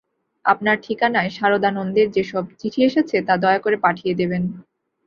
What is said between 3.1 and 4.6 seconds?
তা দয়া করে পাঠিয়ে দেবেন।